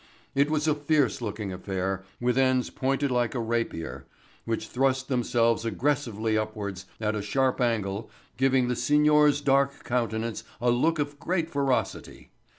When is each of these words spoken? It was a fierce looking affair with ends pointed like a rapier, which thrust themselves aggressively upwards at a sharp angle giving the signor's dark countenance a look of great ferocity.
It 0.33 0.49
was 0.49 0.67
a 0.67 0.73
fierce 0.73 1.21
looking 1.21 1.53
affair 1.53 2.03
with 2.19 2.35
ends 2.35 2.71
pointed 2.71 3.11
like 3.11 3.35
a 3.35 3.39
rapier, 3.39 4.07
which 4.45 4.67
thrust 4.67 5.09
themselves 5.09 5.63
aggressively 5.63 6.35
upwards 6.35 6.87
at 6.99 7.13
a 7.13 7.21
sharp 7.21 7.61
angle 7.61 8.09
giving 8.35 8.67
the 8.67 8.75
signor's 8.75 9.41
dark 9.41 9.83
countenance 9.83 10.43
a 10.59 10.71
look 10.71 10.97
of 10.97 11.19
great 11.19 11.51
ferocity. 11.51 12.31